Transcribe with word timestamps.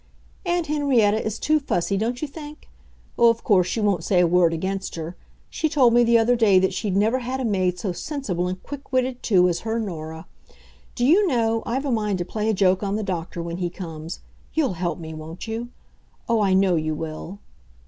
"Aunt 0.47 0.65
Henrietta 0.65 1.23
is 1.23 1.37
too 1.37 1.59
fussy, 1.59 1.95
don't 1.95 2.23
you 2.23 2.27
think? 2.27 2.67
Oh, 3.19 3.29
of 3.29 3.43
course, 3.43 3.75
you 3.75 3.83
won't 3.83 4.03
say 4.03 4.19
a 4.19 4.25
word 4.25 4.51
against 4.51 4.95
her. 4.95 5.15
She 5.47 5.69
told 5.69 5.93
me 5.93 6.03
the 6.03 6.17
other 6.17 6.35
day 6.35 6.57
that 6.57 6.73
she'd 6.73 6.95
never 6.95 7.19
had 7.19 7.39
a 7.39 7.45
maid 7.45 7.77
so 7.77 7.91
sensible 7.91 8.47
and 8.47 8.63
quick 8.63 8.91
witted, 8.91 9.21
too, 9.21 9.47
as 9.47 9.59
her 9.59 9.77
Nora. 9.79 10.25
Do 10.95 11.05
you 11.05 11.27
know, 11.27 11.61
I've 11.67 11.85
a 11.85 11.91
mind 11.91 12.17
to 12.17 12.25
play 12.25 12.49
a 12.49 12.53
joke 12.55 12.81
on 12.81 12.95
the 12.95 13.03
doctor 13.03 13.43
when 13.43 13.57
he 13.57 13.69
comes. 13.69 14.21
You'll 14.55 14.73
help 14.73 14.97
me, 14.97 15.13
won't 15.13 15.47
you? 15.47 15.69
Oh, 16.27 16.41
I 16.41 16.55
know 16.55 16.75
you 16.75 16.95
will!" 16.95 17.37